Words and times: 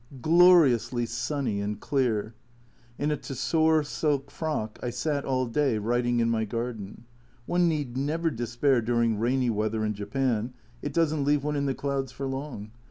Gloriously 0.19 1.05
sunny 1.05 1.61
and 1.61 1.79
clear. 1.79 2.33
In 2.97 3.11
a 3.11 3.15
tussore 3.17 3.83
silk 3.83 4.31
frock 4.31 4.79
I 4.81 4.89
sat 4.89 5.25
all 5.25 5.45
day 5.45 5.77
writing 5.77 6.19
in 6.19 6.27
my 6.27 6.43
garden. 6.43 7.03
One 7.45 7.67
need 7.67 7.95
never 7.95 8.31
despair 8.31 8.81
during 8.81 9.19
rainy 9.19 9.51
weather 9.51 9.85
in 9.85 9.93
Japan, 9.93 10.53
it 10.81 10.91
doesn't 10.93 11.23
leave 11.23 11.43
one 11.43 11.55
in 11.55 11.67
the 11.67 11.75
clouds 11.75 12.11
for 12.11 12.25
long. 12.25 12.71